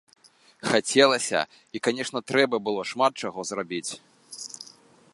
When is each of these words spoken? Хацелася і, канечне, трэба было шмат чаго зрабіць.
Хацелася 0.69 1.41
і, 1.59 1.77
канечне, 1.89 2.19
трэба 2.31 2.55
было 2.69 2.81
шмат 2.93 3.11
чаго 3.27 3.39
зрабіць. 3.51 3.87